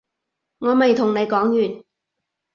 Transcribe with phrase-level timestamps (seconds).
[0.57, 1.83] 我未同你講完